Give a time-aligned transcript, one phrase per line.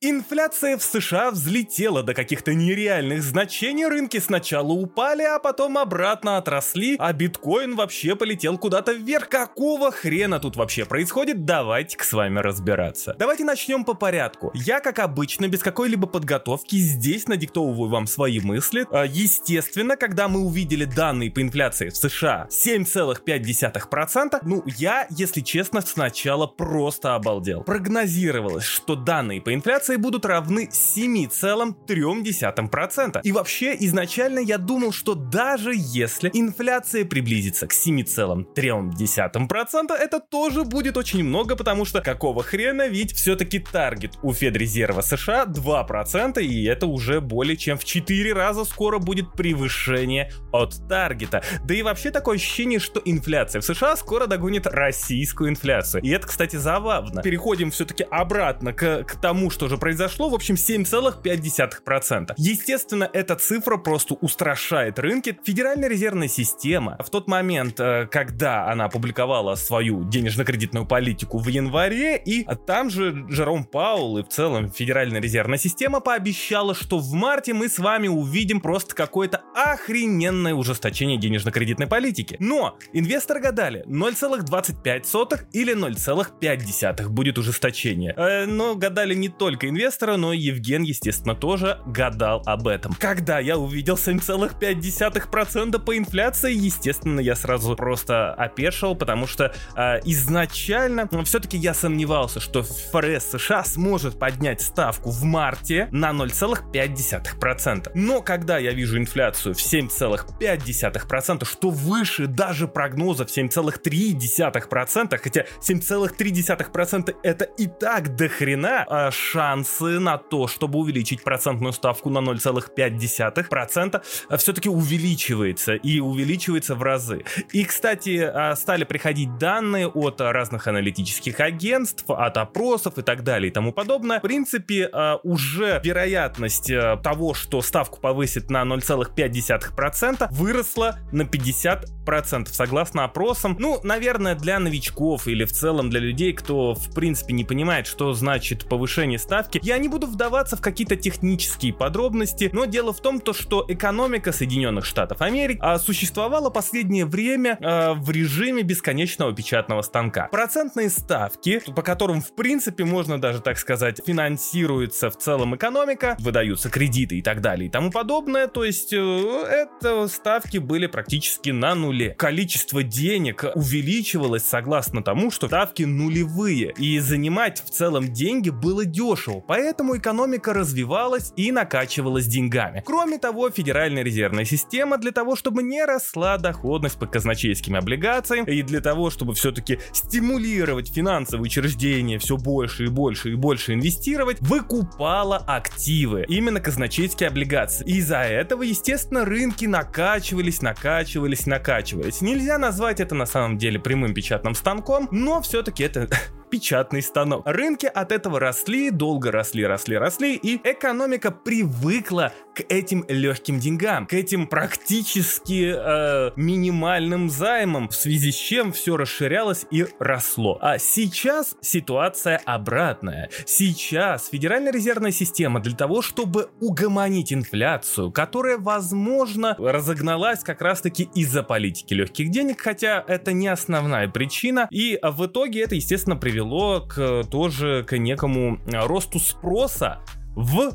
[0.00, 6.94] Инфляция в США взлетела до каких-то нереальных значений, рынки сначала упали, а потом обратно отросли,
[7.00, 9.28] а биткоин вообще полетел куда-то вверх.
[9.28, 11.44] Какого хрена тут вообще происходит?
[11.44, 13.16] Давайте-ка с вами разбираться.
[13.18, 14.52] Давайте начнем по порядку.
[14.54, 18.86] Я, как обычно, без какой-либо подготовки здесь надиктовываю вам свои мысли.
[18.92, 25.80] А, естественно, когда мы увидели данные по инфляции в США 7,5%, ну, я, если честно,
[25.80, 27.64] сначала просто обалдел.
[27.64, 33.20] Прогнозировалось, что данные по инфляции инфляции будут равны 7,3%.
[33.22, 40.96] И вообще, изначально я думал, что даже если инфляция приблизится к 7,3%, это тоже будет
[40.96, 46.86] очень много, потому что какого хрена, ведь все-таки таргет у Федрезерва США 2%, и это
[46.86, 51.42] уже более чем в 4 раза скоро будет превышение от таргета.
[51.64, 56.02] Да и вообще такое ощущение, что инфляция в США скоро догонит российскую инфляцию.
[56.02, 57.22] И это, кстати, забавно.
[57.22, 62.34] Переходим все-таки обратно к, к тому, что же произошло, в общем, 7,5%.
[62.36, 65.38] Естественно, эта цифра просто устрашает рынки.
[65.44, 72.16] Федеральная резервная система в тот момент, э, когда она опубликовала свою денежно-кредитную политику в январе,
[72.16, 77.54] и там же Жером Паул и в целом Федеральная резервная система пообещала, что в марте
[77.54, 82.36] мы с вами увидим просто какое-то охрененное ужесточение денежно-кредитной политики.
[82.40, 88.14] Но инвесторы гадали, 0,25 или 0,5 будет ужесточение.
[88.16, 92.94] Э, но гадали не только инвестора, но Евген, естественно, тоже гадал об этом.
[92.98, 101.08] Когда я увидел 7,5% по инфляции, естественно, я сразу просто опешил, потому что э, изначально
[101.10, 107.90] ну, все-таки я сомневался, что ФРС США сможет поднять ставку в марте на 0,5%.
[107.94, 117.44] Но когда я вижу инфляцию в 7,5%, что выше даже прогнозов 7,3%, хотя 7,3% это
[117.44, 124.02] и так до хрена, а шанс шансы на то, чтобы увеличить процентную ставку на 0,5%,
[124.36, 127.24] все-таки увеличивается и увеличивается в разы.
[127.52, 133.50] И, кстати, а, стали приходить данные от разных аналитических агентств, от опросов и так далее
[133.50, 134.18] и тому подобное.
[134.18, 136.70] В принципе, а, уже вероятность
[137.02, 143.56] того, что ставку повысит на 0,5%, выросла на 50%, согласно опросам.
[143.58, 148.12] Ну, наверное, для новичков или в целом для людей, кто, в принципе, не понимает, что
[148.12, 149.66] значит повышение ставки, ставки.
[149.66, 154.32] Я не буду вдаваться в какие-то технические подробности, но дело в том, то, что экономика
[154.32, 160.28] Соединенных Штатов Америки а, существовала последнее время а, в режиме бесконечного печатного станка.
[160.30, 166.70] Процентные ставки, по которым, в принципе, можно даже так сказать, финансируется в целом экономика, выдаются
[166.70, 171.74] кредиты и так далее и тому подобное, то есть э, это ставки были практически на
[171.74, 172.14] нуле.
[172.18, 179.37] Количество денег увеличивалось согласно тому, что ставки нулевые, и занимать в целом деньги было дешево
[179.46, 182.82] поэтому экономика развивалась и накачивалась деньгами.
[182.84, 188.62] Кроме того, Федеральная резервная система для того, чтобы не росла доходность по казначейским облигациям и
[188.62, 195.36] для того, чтобы все-таки стимулировать финансовые учреждения все больше и больше и больше инвестировать, выкупала
[195.36, 197.84] активы, именно казначейские облигации.
[197.86, 202.20] Из-за этого, естественно, рынки накачивались, накачивались, накачивались.
[202.20, 206.08] Нельзя назвать это на самом деле прямым печатным станком, но все-таки это
[206.48, 207.42] печатный станок.
[207.46, 214.06] Рынки от этого росли, долго росли, росли, росли, и экономика привыкла к этим легким деньгам,
[214.06, 220.58] к этим практически э, минимальным займам, в связи с чем все расширялось и росло.
[220.60, 223.30] А сейчас ситуация обратная.
[223.46, 231.44] Сейчас Федеральная резервная система для того, чтобы угомонить инфляцию, которая, возможно, разогналась как раз-таки из-за
[231.44, 237.22] политики легких денег, хотя это не основная причина, и в итоге это, естественно, привело к
[237.30, 240.00] тоже к некому росту спроса
[240.34, 240.72] в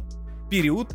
[0.49, 0.93] период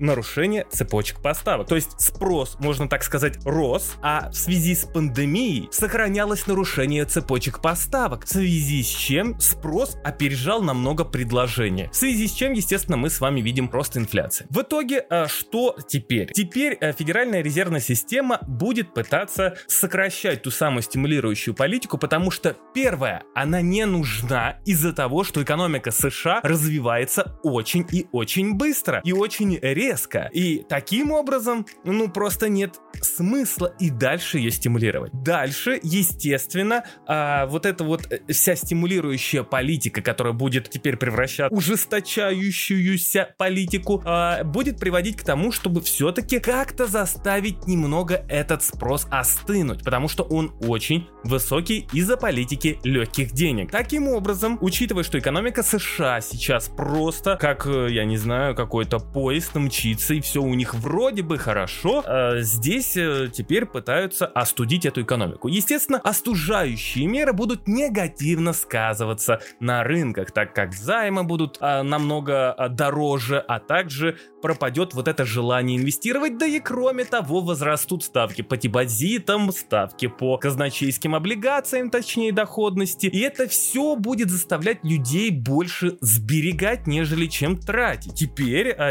[0.00, 1.68] нарушение цепочек поставок.
[1.68, 7.60] То есть спрос, можно так сказать, рос, а в связи с пандемией сохранялось нарушение цепочек
[7.60, 11.90] поставок, в связи с чем спрос опережал намного предложения.
[11.90, 14.46] В связи с чем, естественно, мы с вами видим рост инфляции.
[14.50, 16.32] В итоге, а, что теперь?
[16.32, 23.22] Теперь э, Федеральная резервная система будет пытаться сокращать ту самую стимулирующую политику, потому что, первое,
[23.34, 29.58] она не нужна из-за того, что экономика США развивается очень и очень быстро и очень
[29.60, 30.30] резко резко.
[30.32, 35.12] И таким образом, ну, просто нет смысла и дальше ее стимулировать.
[35.22, 43.34] Дальше, естественно, а, вот эта вот э, вся стимулирующая политика, которая будет теперь превращать ужесточающуюся
[43.38, 50.08] политику, а, будет приводить к тому, чтобы все-таки как-то заставить немного этот спрос остынуть, потому
[50.08, 53.70] что он очень высокий из-за политики легких денег.
[53.70, 59.54] Таким образом, учитывая, что экономика США сейчас просто как, э, я не знаю, какой-то поезд
[59.78, 65.02] мчится, и все у них вроде бы хорошо, э, здесь э, теперь пытаются остудить эту
[65.02, 65.48] экономику.
[65.48, 73.38] Естественно, остужающие меры будут негативно сказываться на рынках, так как займы будут э, намного дороже,
[73.38, 79.52] а также пропадет вот это желание инвестировать, да и кроме того возрастут ставки по депозитам,
[79.52, 87.26] ставки по казначейским облигациям, точнее доходности, и это все будет заставлять людей больше сберегать, нежели
[87.26, 88.14] чем тратить.
[88.14, 88.90] Теперь, а,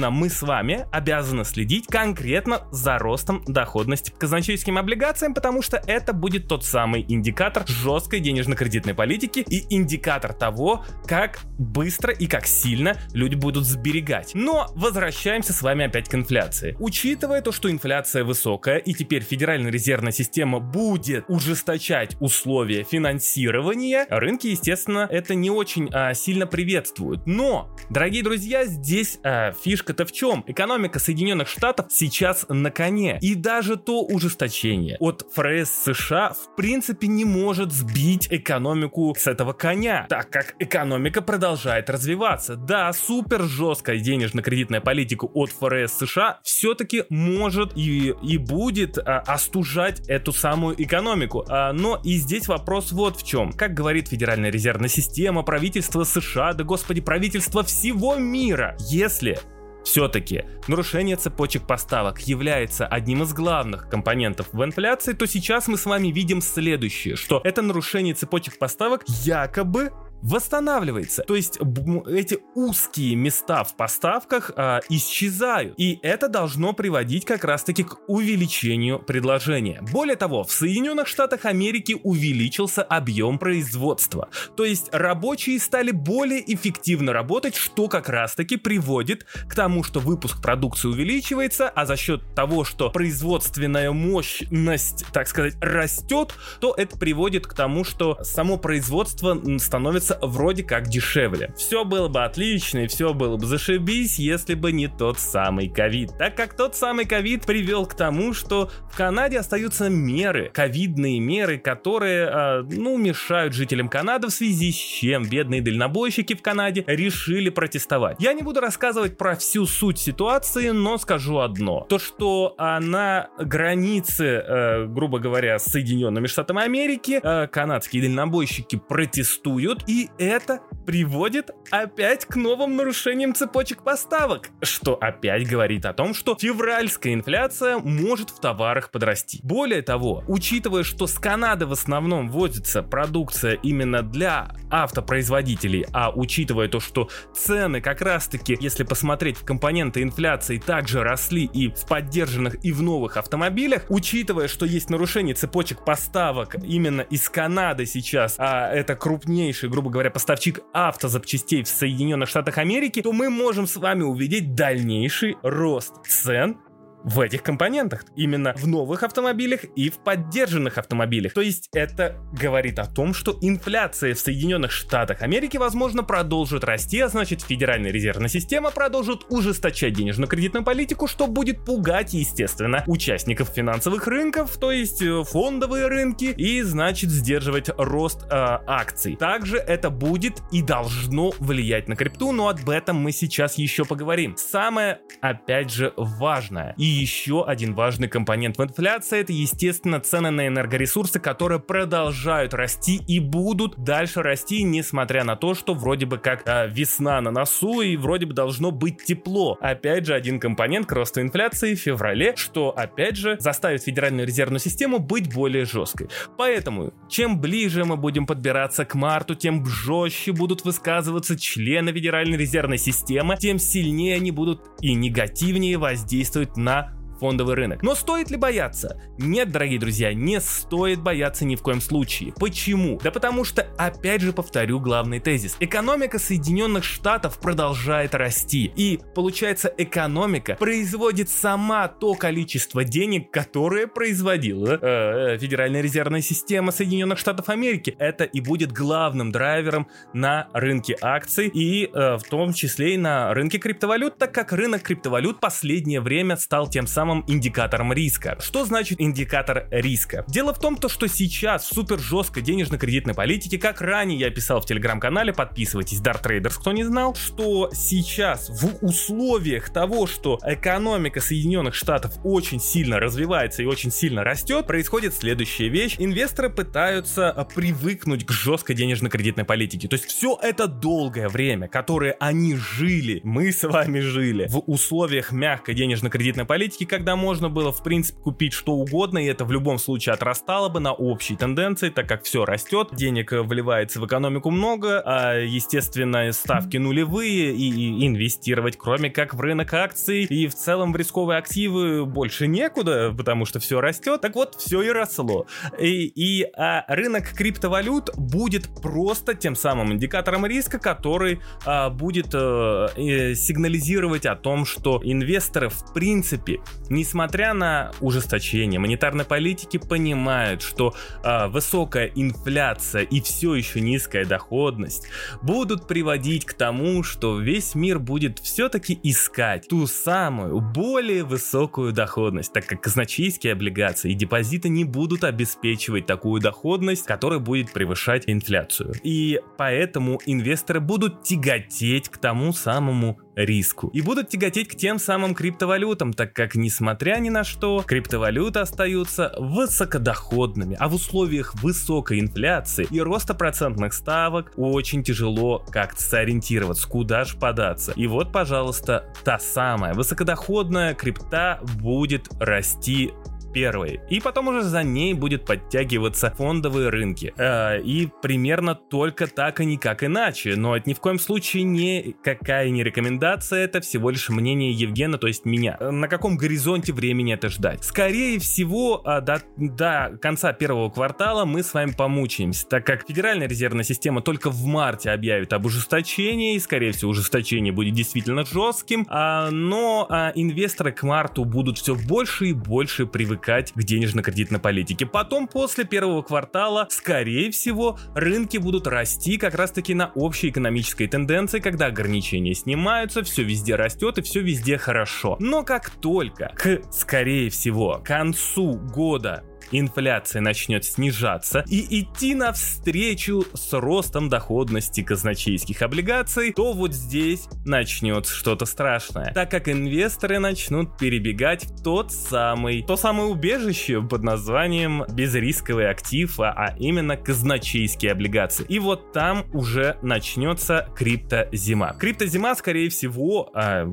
[0.00, 5.82] естественно, мы с вами обязаны следить конкретно за ростом доходности по казначейским облигациям, потому что
[5.86, 12.46] это будет тот самый индикатор жесткой денежно-кредитной политики и индикатор того, как быстро и как
[12.46, 14.32] сильно люди будут сберегать.
[14.34, 16.76] Но возвращаемся с вами опять к инфляции.
[16.78, 24.48] Учитывая то, что инфляция высокая и теперь Федеральная резервная система будет ужесточать условия финансирования, рынки,
[24.48, 27.26] естественно, это не очень а, сильно приветствуют.
[27.26, 29.52] Но, дорогие друзья, здесь а,
[29.90, 30.44] фишка-то в чем?
[30.46, 33.18] Экономика Соединенных Штатов сейчас на коне.
[33.20, 39.52] И даже то ужесточение от ФРС США в принципе не может сбить экономику с этого
[39.52, 42.56] коня, так как экономика продолжает развиваться.
[42.56, 50.08] Да, супер жесткая денежно-кредитная политика от ФРС США все-таки может и, и будет а, остужать
[50.08, 51.44] эту самую экономику.
[51.48, 53.52] А, но и здесь вопрос вот в чем.
[53.52, 59.38] Как говорит Федеральная резервная система, правительство США, да господи, правительство всего мира, если
[59.84, 65.86] все-таки нарушение цепочек поставок является одним из главных компонентов в инфляции, то сейчас мы с
[65.86, 69.90] вами видим следующее, что это нарушение цепочек поставок якобы
[70.22, 71.22] восстанавливается.
[71.22, 71.58] То есть
[72.06, 75.74] эти узкие места в поставках а, исчезают.
[75.78, 79.82] И это должно приводить как раз-таки к увеличению предложения.
[79.92, 84.28] Более того, в Соединенных Штатах Америки увеличился объем производства.
[84.56, 90.42] То есть рабочие стали более эффективно работать, что как раз-таки приводит к тому, что выпуск
[90.42, 97.46] продукции увеличивается, а за счет того, что производственная мощность, так сказать, растет, то это приводит
[97.46, 101.52] к тому, что само производство становится вроде как дешевле.
[101.56, 106.10] Все было бы отлично и все было бы зашибись, если бы не тот самый ковид.
[106.18, 111.58] Так как тот самый ковид привел к тому, что в Канаде остаются меры, ковидные меры,
[111.58, 117.50] которые, э, ну, мешают жителям Канады, в связи с чем бедные дальнобойщики в Канаде решили
[117.50, 118.16] протестовать.
[118.20, 121.86] Я не буду рассказывать про всю суть ситуации, но скажу одно.
[121.88, 128.76] То, что э, на границе, э, грубо говоря, с Соединенными Штатами Америки, э, канадские дальнобойщики
[128.76, 136.14] протестуют и это приводит опять к новым нарушениям цепочек поставок, что опять говорит о том,
[136.14, 139.40] что февральская инфляция может в товарах подрасти.
[139.42, 146.68] Более того, учитывая, что с Канады в основном возится продукция именно для автопроизводителей, а учитывая
[146.68, 152.64] то, что цены как раз-таки, если посмотреть в компоненты инфляции, также росли и в поддержанных
[152.64, 158.72] и в новых автомобилях, учитывая, что есть нарушение цепочек поставок именно из Канады сейчас, а
[158.72, 164.02] это крупнейший, грубо говоря, поставщик автозапчастей в Соединенных Штатах Америки, то мы можем с вами
[164.02, 166.58] увидеть дальнейший рост цен
[167.04, 171.32] в этих компонентах, именно в новых автомобилях и в поддержанных автомобилях.
[171.32, 177.00] То есть это говорит о том, что инфляция в Соединенных Штатах Америки, возможно, продолжит расти,
[177.00, 184.06] а значит Федеральная резервная система продолжит ужесточать денежно-кредитную политику, что будет пугать, естественно, участников финансовых
[184.06, 189.16] рынков, то есть э, фондовые рынки, и значит сдерживать рост э, акций.
[189.16, 194.36] Также это будет и должно влиять на крипту, но об этом мы сейчас еще поговорим.
[194.36, 200.46] Самое, опять же, важное и еще один важный компонент в инфляции это, естественно, цены на
[200.46, 206.42] энергоресурсы, которые продолжают расти и будут дальше расти, несмотря на то, что вроде бы как
[206.46, 209.58] э, весна на носу и вроде бы должно быть тепло.
[209.60, 214.60] Опять же, один компонент к росту инфляции в феврале, что опять же заставит Федеральную резервную
[214.60, 216.08] систему быть более жесткой.
[216.36, 222.78] Поэтому, чем ближе мы будем подбираться к марту, тем жестче будут высказываться члены Федеральной резервной
[222.78, 226.79] системы, тем сильнее они будут и негативнее воздействовать на
[227.20, 227.82] фондовый рынок.
[227.82, 229.00] Но стоит ли бояться?
[229.18, 232.32] Нет, дорогие друзья, не стоит бояться ни в коем случае.
[232.38, 232.98] Почему?
[233.02, 235.56] Да потому что, опять же повторю главный тезис.
[235.60, 238.72] Экономика Соединенных Штатов продолжает расти.
[238.74, 247.18] И получается, экономика производит сама то количество денег, которое производила э, Федеральная резервная система Соединенных
[247.18, 247.94] Штатов Америки.
[247.98, 253.34] Это и будет главным драйвером на рынке акций и э, в том числе и на
[253.34, 258.36] рынке криптовалют, так как рынок криптовалют последнее время стал тем самым индикатором риска.
[258.40, 260.24] Что значит индикатор риска?
[260.28, 264.60] Дело в том, то, что сейчас в супер жесткой денежно-кредитной политике, как ранее я писал
[264.60, 271.20] в телеграм-канале, подписывайтесь, Dart Traders, кто не знал, что сейчас в условиях того, что экономика
[271.20, 275.96] Соединенных Штатов очень сильно развивается и очень сильно растет, происходит следующая вещь.
[275.98, 279.88] Инвесторы пытаются а, привыкнуть к жесткой денежно-кредитной политике.
[279.88, 285.32] То есть все это долгое время, которое они жили, мы с вами жили в условиях
[285.32, 289.78] мягкой денежно-кредитной политики, когда можно было в принципе купить что угодно, и это в любом
[289.78, 295.00] случае отрастало бы на общей тенденции, так как все растет, денег вливается в экономику много,
[295.00, 300.92] а естественно ставки нулевые и, и инвестировать кроме как в рынок акций и в целом
[300.92, 304.20] в рисковые активы больше некуда, потому что все растет.
[304.20, 305.46] Так вот, все и росло.
[305.78, 312.88] И, и а рынок криптовалют будет просто тем самым индикатором риска, который а, будет а,
[312.94, 321.48] сигнализировать о том, что инвесторы в принципе, несмотря на ужесточение монетарной политики, понимают, что а,
[321.48, 325.06] высокая инфляция и все еще низкая доходность
[325.40, 332.52] будут приводить к тому, что весь мир будет все-таки искать ту самую более высокую доходность,
[332.52, 338.94] так как казначейские облигации и депозиты не будут обеспечивать такую доходность, которая будет превышать инфляцию.
[339.02, 343.88] И поэтому инвесторы будут тяготеть к тому самому риску.
[343.88, 349.34] И будут тяготеть к тем самым криптовалютам, так как, несмотря ни на что, криптовалюты остаются
[349.38, 357.24] высокодоходными, а в условиях высокой инфляции и роста процентных ставок очень тяжело как-то сориентироваться, куда
[357.24, 357.92] же податься.
[357.96, 363.12] И вот, пожалуйста, та самая высокодоходная крипта будет расти
[363.52, 364.00] первой.
[364.08, 367.32] И потом уже за ней будет подтягиваться фондовые рынки.
[367.36, 370.56] Э, и примерно только так, и никак иначе.
[370.56, 375.18] Но это ни в коем случае не какая не рекомендация, это всего лишь мнение Евгена,
[375.18, 375.76] то есть меня.
[375.80, 377.84] На каком горизонте времени это ждать?
[377.84, 383.48] Скорее всего, э, до, до конца первого квартала мы с вами помучаемся, так как Федеральная
[383.48, 389.06] резервная система только в марте объявит об ужесточении, и, скорее всего, ужесточение будет действительно жестким,
[389.08, 394.60] а, но а, инвесторы к марту будут все больше и больше привыкать привыкать к денежно-кредитной
[394.60, 395.06] политике.
[395.06, 401.58] Потом, после первого квартала, скорее всего, рынки будут расти как раз-таки на общей экономической тенденции,
[401.58, 405.36] когда ограничения снимаются, все везде растет и все везде хорошо.
[405.40, 413.72] Но как только к, скорее всего, концу года инфляция начнет снижаться и идти навстречу с
[413.72, 421.64] ростом доходности казначейских облигаций, то вот здесь начнется что-то страшное, так как инвесторы начнут перебегать
[421.64, 428.64] в тот самый, то самое убежище под названием безрисковый актив, а, а именно казначейские облигации.
[428.68, 431.96] И вот там уже начнется криптозима.
[431.98, 433.86] Криптозима, скорее всего, а,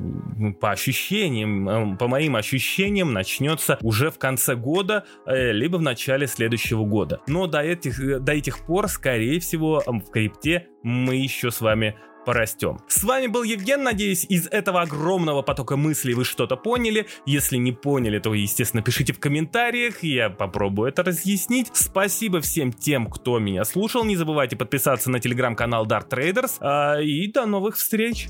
[0.60, 6.84] по ощущениям, по моим ощущениям, начнется уже в конце года, э, либо в начале следующего
[6.86, 7.20] года.
[7.26, 11.94] Но до этих, до этих пор, скорее всего, в крипте мы еще с вами
[12.24, 12.78] порастем.
[12.88, 17.06] С вами был Евген, надеюсь, из этого огромного потока мыслей вы что-то поняли.
[17.26, 21.68] Если не поняли, то, естественно, пишите в комментариях, я попробую это разъяснить.
[21.74, 24.04] Спасибо всем тем, кто меня слушал.
[24.04, 26.56] Не забывайте подписаться на телеграм-канал Dart Traders.
[26.60, 28.28] А, и до новых встреч!